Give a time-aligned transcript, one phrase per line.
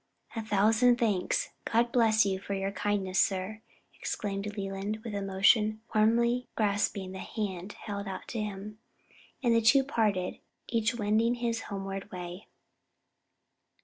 [0.35, 1.49] "A thousand thanks!
[1.63, 3.61] God bless you for your kindness, sir!"
[3.93, 8.79] exclaimed Leland, with emotion, warmly grasping the hand held out to him;
[9.43, 12.47] and the two parted, each wending his homeward way.